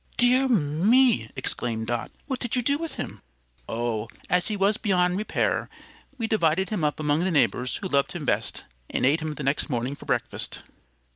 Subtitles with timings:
[0.17, 2.09] "Dear me!" exclaimed Dot.
[2.25, 3.21] "What did you do with him?"
[3.69, 5.69] "Oh, as he was ruined beyond repair,
[6.17, 9.43] we divided him up among the neighbors who loved him best, and ate him the
[9.43, 10.63] next morning for breakfast."